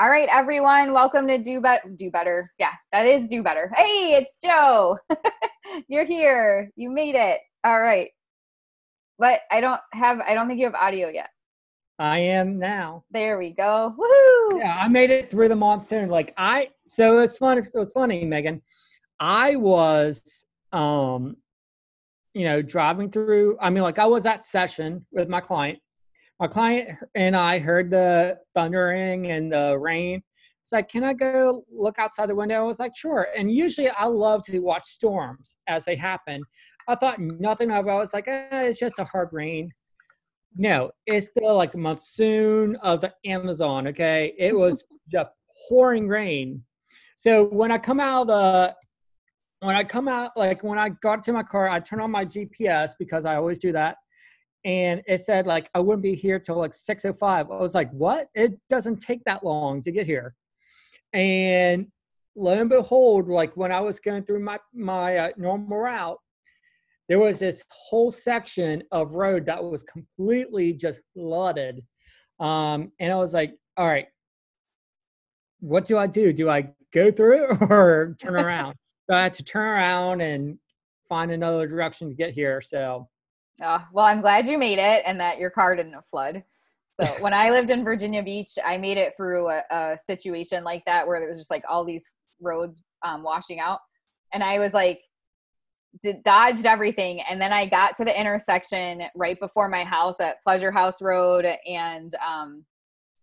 [0.00, 1.88] All right, everyone, welcome to Do Better.
[1.96, 2.52] Do Better.
[2.56, 3.68] Yeah, that is Do Better.
[3.74, 4.96] Hey, it's Joe.
[5.88, 6.70] You're here.
[6.76, 7.40] You made it.
[7.64, 8.10] All right.
[9.18, 11.30] But I don't have, I don't think you have audio yet.
[11.98, 13.02] I am now.
[13.10, 13.92] There we go.
[13.98, 14.60] Woohoo!
[14.60, 16.08] Yeah, I made it through the monsoon.
[16.08, 17.64] Like I, so it's funny.
[17.64, 18.62] So it's funny, Megan.
[19.18, 21.36] I was, um,
[22.34, 23.58] you know, driving through.
[23.60, 25.80] I mean, like I was at session with my client,
[26.40, 30.22] my client and I heard the thundering and the rain.
[30.62, 32.56] It's like, can I go look outside the window?
[32.56, 33.28] I was like, sure.
[33.36, 36.42] And usually I love to watch storms as they happen.
[36.86, 37.90] I thought nothing of it.
[37.90, 39.72] I was like, eh, it's just a hard rain.
[40.56, 43.88] No, it's still like a monsoon of the Amazon.
[43.88, 44.34] Okay.
[44.38, 45.30] It was just
[45.68, 46.62] pouring rain.
[47.16, 48.74] So when I come out of the,
[49.60, 52.24] when I come out, like when I got to my car, I turn on my
[52.24, 53.96] GPS because I always do that
[54.68, 57.22] and it said like I wouldn't be here till like 6:05.
[57.22, 58.28] I was like, "What?
[58.34, 60.34] It doesn't take that long to get here."
[61.14, 61.86] And
[62.36, 66.18] lo and behold, like when I was going through my my uh, normal route,
[67.08, 71.82] there was this whole section of road that was completely just flooded.
[72.38, 74.08] Um, and I was like, "All right,
[75.60, 76.30] what do I do?
[76.30, 78.76] Do I go through or turn around?"
[79.08, 80.58] so I had to turn around and
[81.08, 82.60] find another direction to get here.
[82.60, 83.08] So
[83.62, 86.44] Oh, well, I'm glad you made it and that your car didn't flood.
[87.00, 90.84] So when I lived in Virginia Beach, I made it through a, a situation like
[90.86, 93.80] that where it was just like all these roads um, washing out,
[94.32, 95.00] and I was like,
[96.22, 100.70] dodged everything, and then I got to the intersection right before my house at Pleasure
[100.70, 102.64] House Road and um,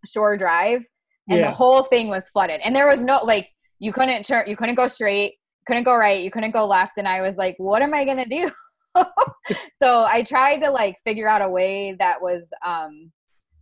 [0.06, 0.84] Shore Drive,
[1.30, 1.48] and yeah.
[1.48, 3.50] the whole thing was flooded, and there was no like
[3.80, 5.36] you couldn't turn, you couldn't go straight,
[5.68, 8.26] couldn't go right, you couldn't go left, and I was like, what am I gonna
[8.26, 8.52] do?
[9.82, 13.12] so I tried to like figure out a way that was um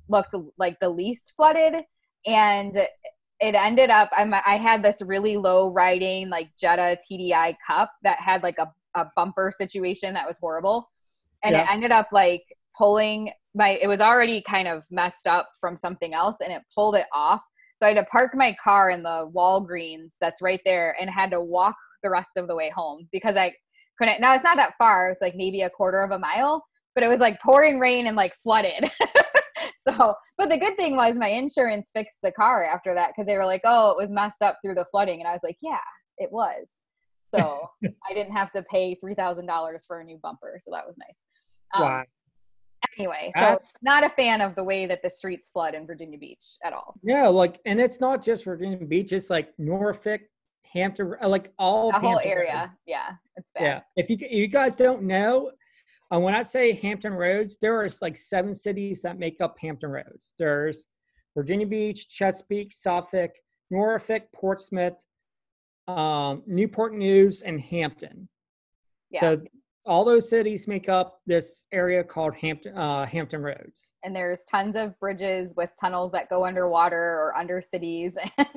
[0.09, 1.84] looked like the least flooded
[2.25, 2.75] and
[3.40, 8.20] it ended up I'm, i had this really low riding like jetta tdi cup that
[8.20, 10.90] had like a, a bumper situation that was horrible
[11.44, 11.63] and yeah.
[11.63, 12.44] it ended up like
[12.78, 16.96] pulling my it was already kind of messed up from something else and it pulled
[16.96, 17.41] it off
[17.78, 21.31] so i had to park my car in the walgreens that's right there and had
[21.31, 23.52] to walk the rest of the way home because i
[23.98, 26.64] couldn't now it's not that far it's like maybe a quarter of a mile
[26.96, 28.90] but it was like pouring rain and like flooded.
[29.86, 33.38] So but the good thing was my insurance fixed the car after that because they
[33.38, 35.78] were like oh it was messed up through the flooding and i was like yeah
[36.18, 36.70] it was.
[37.22, 41.26] So i didn't have to pay $3000 for a new bumper so that was nice.
[41.74, 42.03] Um, wow.
[42.98, 46.58] anyway so not a fan of the way that the streets flood in virginia beach
[46.64, 46.96] at all.
[47.03, 50.22] Yeah like and it's not just virginia beach it's like norfolk
[50.73, 52.61] Hampton, like all the whole area.
[52.61, 52.72] Roads.
[52.85, 53.63] Yeah, it's bad.
[53.63, 55.51] Yeah, if you if you guys don't know,
[56.13, 59.91] uh, when I say Hampton Roads, there are like seven cities that make up Hampton
[59.91, 60.34] Roads.
[60.39, 60.85] There's
[61.35, 63.31] Virginia Beach, Chesapeake, Suffolk,
[63.69, 64.95] Norfolk, Portsmouth,
[65.88, 68.28] um, Newport News, and Hampton.
[69.09, 69.19] Yeah.
[69.19, 69.41] So
[69.86, 73.92] all those cities make up this area called Hampton uh, Hampton Roads.
[74.04, 78.48] And there's tons of bridges with tunnels that go underwater or under cities, and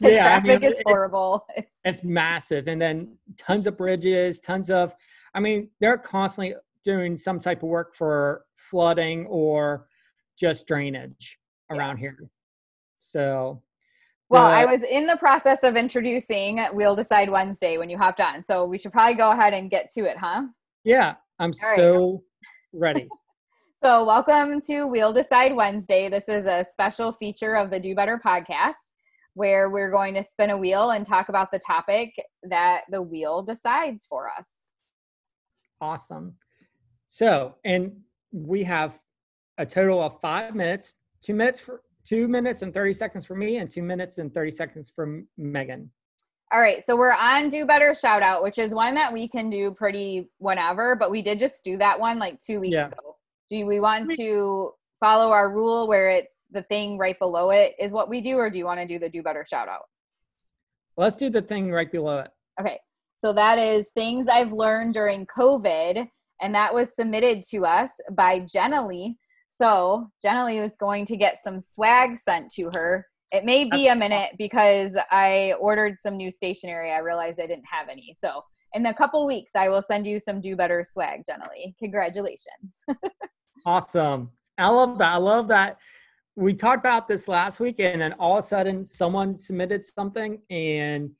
[0.00, 1.46] the yeah, traffic I mean, is it, horrible.
[1.56, 4.94] It's, it's massive, and then tons of bridges, tons of.
[5.34, 9.86] I mean, they're constantly doing some type of work for flooding or
[10.38, 11.38] just drainage
[11.70, 12.00] around yeah.
[12.00, 12.30] here.
[12.98, 13.62] So.
[14.30, 18.44] Well, I was in the process of introducing We'll Decide Wednesday when you hopped on.
[18.44, 20.44] So we should probably go ahead and get to it, huh?
[20.84, 22.22] Yeah, I'm so
[22.72, 23.06] ready.
[23.84, 26.08] so, welcome to We'll Decide Wednesday.
[26.08, 28.72] This is a special feature of the Do Better podcast
[29.34, 32.14] where we're going to spin a wheel and talk about the topic
[32.44, 34.68] that the wheel decides for us.
[35.82, 36.34] Awesome.
[37.06, 37.92] So, and
[38.32, 38.98] we have
[39.58, 43.58] a total of five minutes, two minutes for two minutes and 30 seconds for me,
[43.58, 45.90] and two minutes and 30 seconds for Megan.
[46.52, 49.50] All right, so we're on Do Better Shout Out, which is one that we can
[49.50, 52.88] do pretty whenever, but we did just do that one like two weeks yeah.
[52.88, 53.16] ago.
[53.48, 57.92] Do we want to follow our rule where it's the thing right below it is
[57.92, 59.84] what we do, or do you want to do the Do Better Shout Out?
[60.96, 62.30] Let's do the thing right below it.
[62.60, 62.80] Okay,
[63.14, 66.08] so that is things I've learned during COVID,
[66.42, 69.16] and that was submitted to us by Jenna Lee.
[69.48, 73.88] So Jenna Lee was going to get some swag sent to her it may be
[73.88, 76.92] a minute because I ordered some new stationery.
[76.92, 78.14] I realized I didn't have any.
[78.18, 78.42] So
[78.74, 82.84] in a couple weeks, I will send you some do better swag, Jenna Lee, Congratulations.
[83.66, 84.30] awesome.
[84.58, 85.12] I love that.
[85.12, 85.78] I love that.
[86.36, 90.40] We talked about this last week, and then all of a sudden, someone submitted something
[90.50, 91.10] and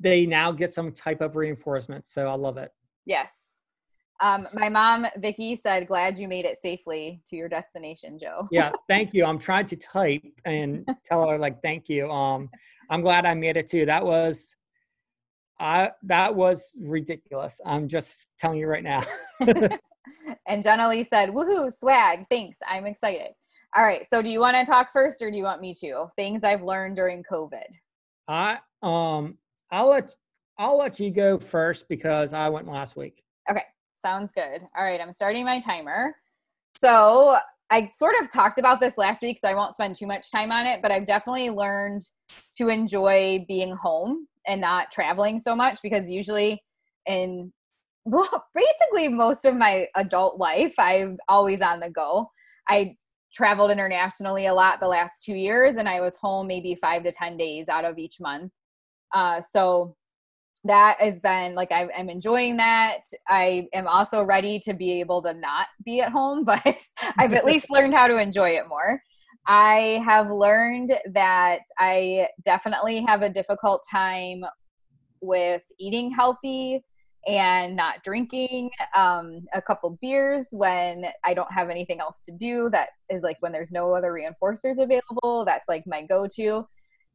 [0.00, 2.06] they now get some type of reinforcement.
[2.06, 2.70] So I love it.
[3.06, 3.30] Yes.
[4.20, 8.70] Um, my mom, Vicky, said, "Glad you made it safely to your destination, Joe." yeah,
[8.88, 9.24] thank you.
[9.24, 12.10] I'm trying to type and tell her like thank you.
[12.10, 12.48] Um,
[12.90, 13.86] I'm glad I made it too.
[13.86, 14.54] That was,
[15.58, 17.60] I that was ridiculous.
[17.66, 19.02] I'm just telling you right now.
[20.46, 22.26] and Jenna Lee said, "Woohoo, swag!
[22.30, 23.32] Thanks, I'm excited."
[23.76, 26.06] All right, so do you want to talk first, or do you want me to?
[26.14, 27.66] Things I've learned during COVID.
[28.28, 29.36] I um,
[29.72, 30.14] I'll let
[30.58, 33.24] I'll let you go first because I went last week.
[33.50, 33.64] Okay,
[34.04, 34.60] sounds good.
[34.76, 36.14] All right, I'm starting my timer.
[36.76, 37.36] So
[37.70, 40.52] I sort of talked about this last week, so I won't spend too much time
[40.52, 42.02] on it, but I've definitely learned
[42.56, 46.62] to enjoy being home and not traveling so much because usually
[47.06, 47.52] in
[48.04, 52.30] well, basically most of my adult life, I'm always on the go.
[52.68, 52.96] I
[53.32, 57.12] traveled internationally a lot the last two years, and I was home maybe five to
[57.12, 58.52] 10 days out of each month.
[59.14, 59.96] Uh, so
[60.64, 63.02] that has been like I, am enjoying that.
[63.28, 66.80] I am also ready to be able to not be at home, but
[67.18, 69.02] I've at least learned how to enjoy it more.
[69.46, 74.42] I have learned that I definitely have a difficult time
[75.20, 76.82] with eating healthy
[77.26, 82.68] and not drinking um, a couple beers when I don't have anything else to do.
[82.70, 85.44] That is like when there's no other reinforcers available.
[85.44, 86.66] That's like my go to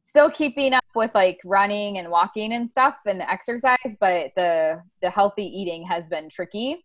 [0.02, 5.10] still keeping up with like running and walking and stuff and exercise but the the
[5.10, 6.84] healthy eating has been tricky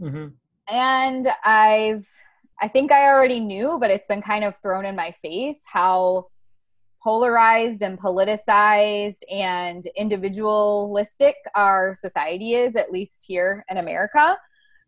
[0.00, 0.28] mm-hmm.
[0.68, 2.06] and i've
[2.60, 6.26] i think i already knew but it's been kind of thrown in my face how
[7.02, 14.36] polarized and politicized and individualistic our society is at least here in america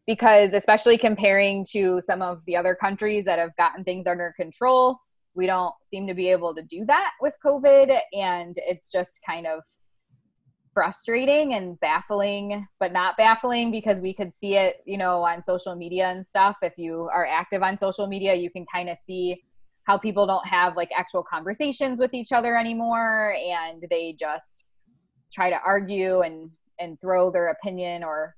[0.06, 4.98] because especially comparing to some of the other countries that have gotten things under control
[5.34, 7.99] we don't seem to be able to do that with COVID.
[8.12, 9.61] And it's just kind of
[10.75, 15.75] frustrating and baffling, but not baffling because we could see it, you know, on social
[15.75, 16.56] media and stuff.
[16.62, 19.43] If you are active on social media, you can kind of see
[19.84, 24.67] how people don't have like actual conversations with each other anymore and they just
[25.32, 28.34] try to argue and and throw their opinion or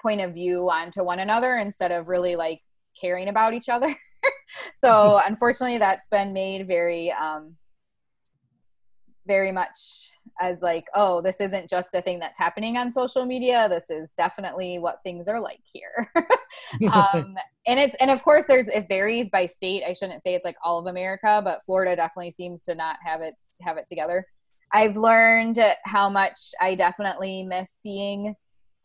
[0.00, 2.60] point of view onto one another instead of really like
[3.00, 3.94] caring about each other.
[4.76, 7.56] so unfortunately, that's been made very, um,
[9.26, 10.10] very much
[10.40, 13.68] as like, oh, this isn't just a thing that's happening on social media.
[13.68, 16.10] This is definitely what things are like here.
[16.92, 17.36] um,
[17.66, 19.82] and it's and of course there's it varies by state.
[19.86, 23.20] I shouldn't say it's like all of America, but Florida definitely seems to not have
[23.20, 24.24] it have it together.
[24.72, 28.34] I've learned how much I definitely miss seeing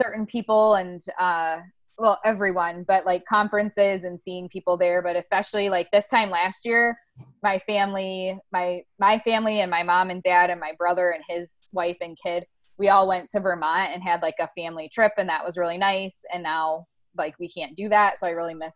[0.02, 1.60] certain people and uh,
[1.98, 6.66] well everyone but like conferences and seeing people there but especially like this time last
[6.66, 6.98] year
[7.44, 11.68] my family my my family and my mom and dad and my brother and his
[11.74, 12.46] wife and kid
[12.78, 15.78] we all went to vermont and had like a family trip and that was really
[15.78, 16.86] nice and now
[17.18, 18.76] like we can't do that so i really miss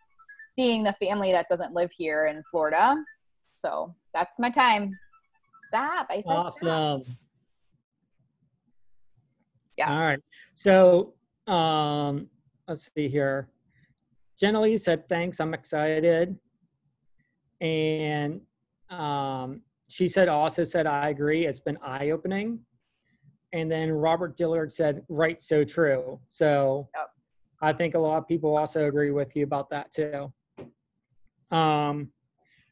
[0.49, 3.01] seeing the family that doesn't live here in florida.
[3.61, 4.91] So that's my time.
[5.67, 6.67] Stop i said awesome.
[6.67, 7.01] Stop.
[9.77, 9.91] yeah.
[9.91, 10.19] All right.
[10.55, 11.13] So
[11.47, 12.27] um
[12.69, 13.49] let's see here.
[14.39, 16.37] Jenna Lee said, thanks, I'm excited.
[17.59, 18.39] And
[18.89, 22.59] um, she said, also said, I agree, it's been eye opening.
[23.51, 26.19] And then Robert Dillard said, right, so true.
[26.27, 27.07] So yep.
[27.61, 30.31] I think a lot of people also agree with you about that too.
[31.51, 32.11] Um,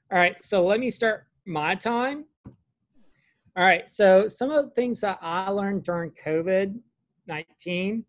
[0.10, 2.26] all right, so let me start my time.
[2.46, 6.80] All right, so some of the things that I learned during COVID
[7.28, 8.06] 19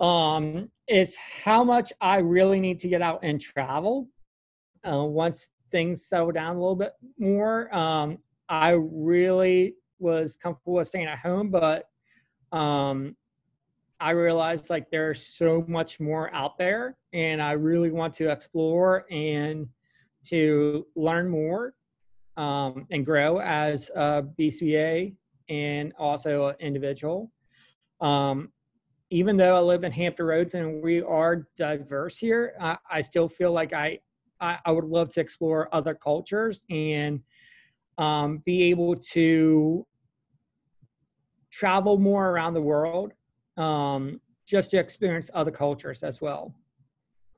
[0.00, 4.08] um, is how much I really need to get out and travel.
[4.88, 10.88] Uh, once things settle down a little bit more, um, I really was comfortable with
[10.88, 11.88] staying at home, but
[12.52, 13.16] um,
[14.00, 19.04] I realized like there's so much more out there, and I really want to explore
[19.10, 19.68] and
[20.26, 21.74] to learn more
[22.36, 25.14] um, and grow as a BCBA
[25.48, 27.32] and also an individual.
[28.00, 28.52] Um,
[29.10, 33.28] even though I live in Hampton Roads and we are diverse here, I, I still
[33.28, 34.00] feel like I,
[34.40, 37.20] I, I would love to explore other cultures and
[37.96, 39.86] um, be able to
[41.50, 43.12] travel more around the world
[43.56, 46.54] um, just to experience other cultures as well.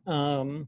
[0.07, 0.67] Um,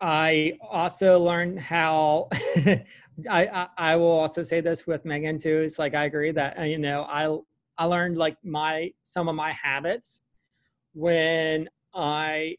[0.00, 2.84] I also learned how I,
[3.28, 5.58] I, I will also say this with Megan too.
[5.58, 7.38] It's like I agree that you know I
[7.80, 10.20] I learned like my some of my habits
[10.92, 12.56] when I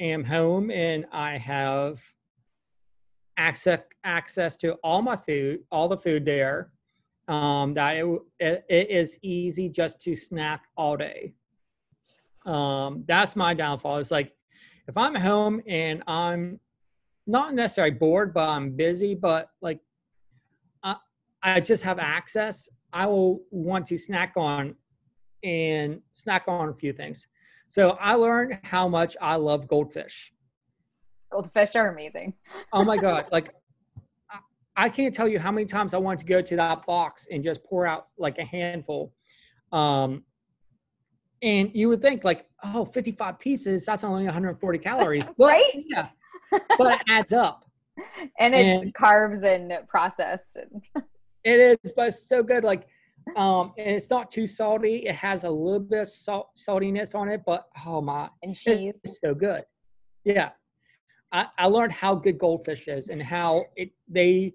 [0.00, 2.02] am home and I have
[3.36, 6.72] access access to all my food, all the food there.
[7.28, 8.06] Um, that it,
[8.40, 11.34] it, it is easy just to snack all day.
[12.44, 13.98] Um, that's my downfall.
[13.98, 14.32] It's like
[14.88, 16.58] if I'm home and I'm
[17.28, 19.78] not necessarily bored, but I'm busy, but like
[20.82, 20.96] I,
[21.42, 24.74] I just have access, I will want to snack on
[25.44, 27.26] and snack on a few things.
[27.68, 30.32] So I learned how much I love goldfish.
[31.30, 32.34] Goldfish are amazing.
[32.72, 33.26] oh my god!
[33.30, 33.54] Like
[34.78, 37.42] I can't tell you how many times I wanted to go to that box and
[37.42, 39.12] just pour out like a handful.
[39.72, 40.22] Um,
[41.42, 45.28] and you would think like, oh, 55 pieces, that's only 140 calories.
[45.36, 45.84] But, right?
[45.86, 46.08] Yeah.
[46.50, 47.64] But it adds up.
[48.38, 50.58] And it's and carbs and processed.
[51.48, 52.64] It is, but it's so good.
[52.64, 52.86] Like,
[53.36, 55.06] um, and it's not too salty.
[55.06, 58.94] It has a little bit of salt saltiness on it, but oh my, and cheese.
[59.04, 59.64] It's so good.
[60.24, 60.50] Yeah.
[61.32, 64.54] I, I learned how good goldfish is and how it they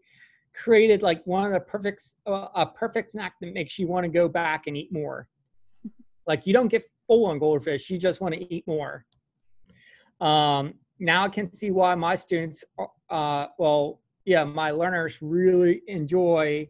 [0.55, 4.09] created like one of the perfect uh, a perfect snack that makes you want to
[4.09, 5.27] go back and eat more.
[6.25, 9.05] Like you don't get full on goldfish, you just want to eat more.
[10.21, 12.63] Um, now I can see why my students,
[13.09, 16.67] uh, well, yeah, my learners really enjoy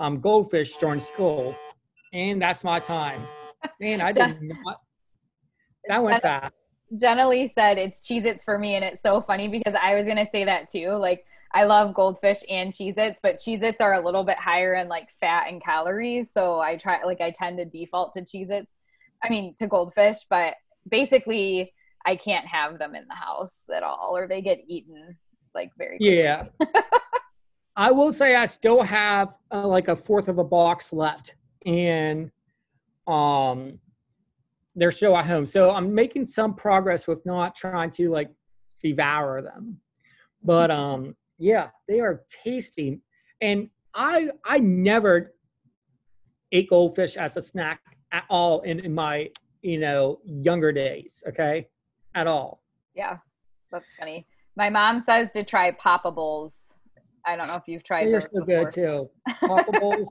[0.00, 1.54] um, goldfish during school,
[2.12, 3.20] and that's my time.
[3.78, 4.80] Man, I did not.
[5.86, 6.54] That went fast.
[6.98, 10.08] Jenna Lee said it's Cheez Its for me, and it's so funny because I was
[10.08, 10.88] gonna say that too.
[10.92, 14.74] Like I love goldfish and Cheez Its, but Cheez Its are a little bit higher
[14.74, 16.32] in like fat and calories.
[16.32, 18.78] So I try like I tend to default to Cheez Its.
[19.22, 20.54] I mean to goldfish, but
[20.88, 21.72] basically
[22.06, 25.18] I can't have them in the house at all or they get eaten
[25.54, 26.22] like very quickly.
[26.22, 26.46] Yeah.
[27.80, 31.34] I will say I still have uh, like a fourth of a box left
[31.64, 32.30] and
[33.06, 33.78] um
[34.76, 35.46] they're still at home.
[35.46, 38.30] So I'm making some progress with not trying to like
[38.82, 39.80] devour them.
[40.44, 43.00] But um yeah, they are tasty.
[43.40, 45.34] And I I never
[46.52, 47.80] ate goldfish as a snack
[48.12, 49.30] at all in, in my
[49.62, 51.22] you know younger days.
[51.26, 51.66] Okay,
[52.14, 52.62] at all.
[52.94, 53.16] Yeah,
[53.72, 54.26] that's funny.
[54.54, 56.74] My mom says to try poppables.
[57.26, 58.06] I don't know if you've tried.
[58.06, 59.10] They're so good too.
[59.28, 60.06] Poppables,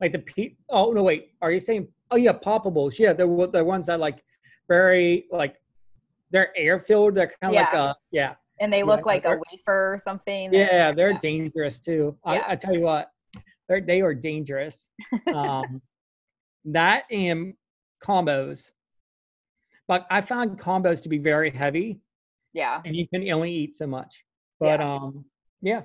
[0.00, 1.32] like the pe- Oh no, wait.
[1.42, 1.88] Are you saying?
[2.10, 2.98] Oh yeah, poppables.
[2.98, 4.22] Yeah, they're the ones that like
[4.68, 5.56] very like
[6.30, 7.14] they're air filled.
[7.14, 7.60] They're kind of yeah.
[7.62, 10.52] like a yeah and they look yeah, like a wafer or something.
[10.52, 11.18] Yeah, they're yeah.
[11.18, 12.16] dangerous too.
[12.24, 13.10] I, I, tell you what,
[13.68, 14.90] they're they are dangerous.
[15.34, 15.80] um,
[16.66, 17.54] that and
[18.04, 18.72] combos,
[19.88, 22.00] but I found combos to be very heavy.
[22.52, 24.24] Yeah, and you can only eat so much.
[24.60, 25.24] But um,
[25.62, 25.82] yeah.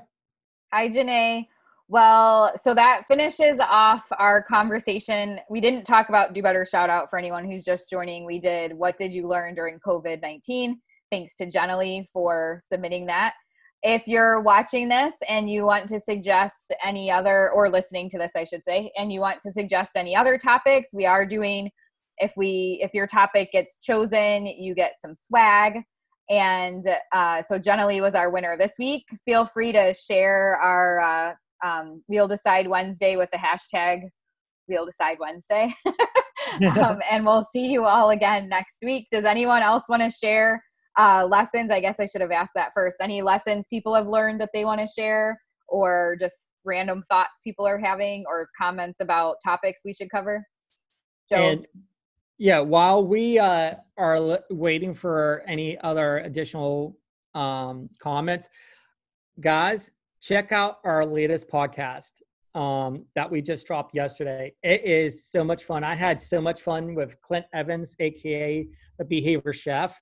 [0.75, 1.47] Hi, Janae.
[1.87, 5.39] Well, so that finishes off our conversation.
[5.49, 8.25] We didn't talk about do better shout out for anyone who's just joining.
[8.25, 10.81] We did what did you learn during COVID 19?
[11.09, 13.35] Thanks to Jenny for submitting that.
[13.83, 18.31] If you're watching this and you want to suggest any other, or listening to this,
[18.35, 21.71] I should say, and you want to suggest any other topics, we are doing.
[22.17, 25.83] If we, if your topic gets chosen, you get some swag.
[26.29, 29.03] And uh, so Jenny was our winner this week.
[29.25, 31.33] Feel free to share our uh,
[31.65, 34.01] um, We'll Decide Wednesday with the hashtag
[34.67, 35.73] We'll Decide Wednesday.
[36.81, 39.07] um, and we'll see you all again next week.
[39.11, 40.63] Does anyone else want to share
[40.97, 44.39] uh, lessons i guess i should have asked that first any lessons people have learned
[44.39, 49.35] that they want to share or just random thoughts people are having or comments about
[49.45, 50.41] topics we should cover
[51.29, 51.49] Joe?
[51.49, 51.65] And,
[52.37, 56.97] yeah while we uh, are l- waiting for any other additional
[57.33, 58.49] um, comments
[59.39, 62.21] guys check out our latest podcast
[62.55, 64.53] um, that we just dropped yesterday.
[64.63, 65.83] It is so much fun.
[65.83, 68.65] I had so much fun with Clint Evans, aka
[68.97, 69.99] the Behavior Chef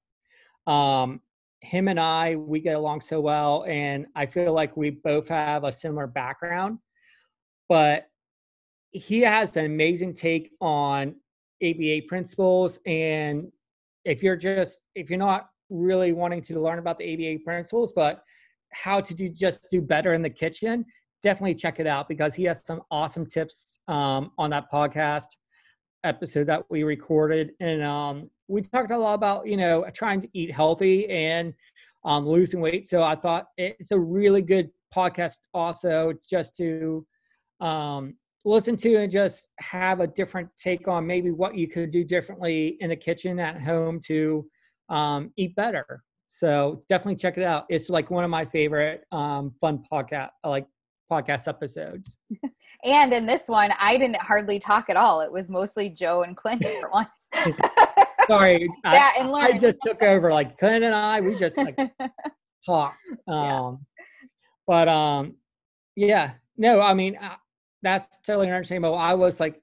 [0.67, 1.21] um,
[1.61, 5.63] him and I, we get along so well, and I feel like we both have
[5.63, 6.79] a similar background.
[7.69, 8.07] But
[8.91, 11.15] he has an amazing take on
[11.63, 13.51] ABA principles, and
[14.05, 18.23] if you're just if you're not really wanting to learn about the ABA principles, but
[18.71, 20.85] how to do just do better in the kitchen,
[21.21, 25.27] definitely check it out because he has some awesome tips um, on that podcast
[26.03, 30.29] episode that we recorded, and um, we talked a lot about you know trying to
[30.33, 31.53] eat healthy and
[32.05, 32.87] um, losing weight.
[32.87, 37.05] So I thought it's a really good podcast also just to
[37.61, 38.15] um,
[38.45, 42.77] listen to and just have a different take on maybe what you could do differently
[42.79, 44.45] in the kitchen at home to
[44.89, 46.03] um, eat better.
[46.27, 47.65] So definitely check it out.
[47.69, 50.65] It's like one of my favorite um, fun podcast like
[51.11, 52.17] podcast episodes.
[52.83, 55.21] and in this one, I didn't hardly talk at all.
[55.21, 57.09] It was mostly Joe and Clint for once.
[58.27, 60.31] Sorry, I, and I, just took over.
[60.31, 61.77] Like Clint and I, we just like
[62.65, 62.97] talked.
[63.27, 63.71] Um, yeah.
[64.65, 65.35] But um,
[65.95, 67.35] yeah, no, I mean uh,
[67.83, 68.95] that's totally understandable.
[68.95, 69.61] I was like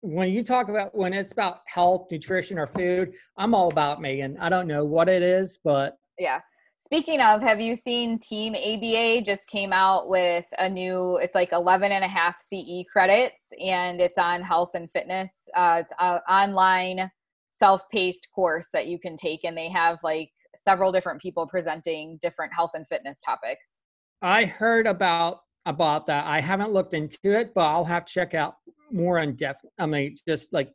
[0.00, 4.38] when you talk about when it's about health, nutrition, or food, I'm all about Megan.
[4.40, 6.40] I don't know what it is, but yeah.
[6.78, 11.50] Speaking of, have you seen Team ABA just came out with a new, it's like
[11.52, 15.48] 11 and a half CE credits and it's on health and fitness.
[15.56, 17.10] Uh, it's an online
[17.50, 20.30] self-paced course that you can take and they have like
[20.64, 23.80] several different people presenting different health and fitness topics.
[24.22, 26.24] I heard about about that.
[26.26, 28.54] I haven't looked into it, but I'll have to check out
[28.90, 29.64] more in depth.
[29.78, 30.72] I mean, just like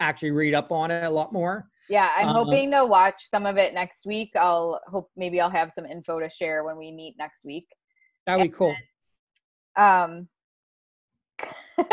[0.00, 1.68] actually read up on it a lot more.
[1.88, 4.30] Yeah, I'm um, hoping to watch some of it next week.
[4.36, 7.66] I'll hope maybe I'll have some info to share when we meet next week.
[8.26, 8.74] That'd be cool.
[9.76, 10.28] Then, um,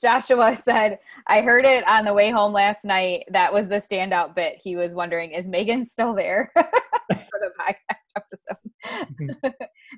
[0.00, 3.24] Joshua said, I heard it on the way home last night.
[3.30, 4.58] That was the standout bit.
[4.62, 9.06] He was wondering, is Megan still there for the podcast episode?
[9.20, 9.48] Mm-hmm.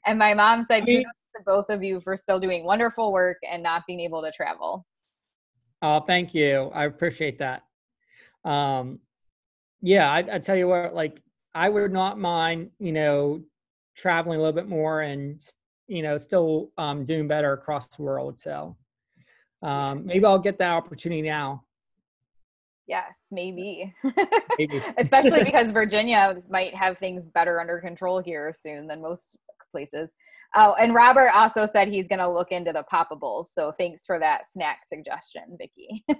[0.06, 1.04] and my mom said, kudos
[1.40, 4.87] to both of you for still doing wonderful work and not being able to travel.
[5.82, 6.70] Oh, thank you.
[6.75, 7.62] I appreciate that.
[8.44, 9.00] Um,
[9.80, 11.20] yeah, I, I tell you what, like
[11.54, 13.42] I would not mind, you know,
[13.97, 15.42] traveling a little bit more and
[15.88, 18.38] you know still um, doing better across the world.
[18.38, 18.76] So
[19.62, 20.06] um, yes.
[20.06, 21.64] maybe I'll get that opportunity now.
[22.87, 23.94] Yes, maybe.
[24.59, 24.82] maybe.
[24.99, 29.37] Especially because Virginia might have things better under control here soon than most
[29.70, 30.14] places.
[30.54, 33.46] Oh, and Robert also said he's going to look into the poppables.
[33.54, 36.04] So thanks for that snack suggestion, Vicki.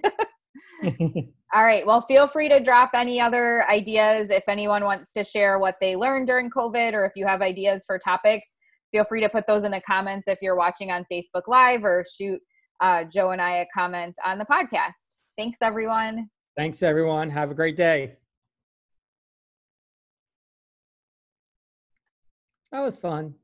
[1.53, 1.85] All right.
[1.85, 5.95] Well, feel free to drop any other ideas if anyone wants to share what they
[5.95, 8.55] learned during COVID or if you have ideas for topics.
[8.91, 12.03] Feel free to put those in the comments if you're watching on Facebook Live or
[12.13, 12.39] shoot
[12.81, 15.19] uh, Joe and I a comment on the podcast.
[15.37, 16.29] Thanks, everyone.
[16.57, 17.29] Thanks, everyone.
[17.29, 18.15] Have a great day.
[22.71, 23.35] That was fun.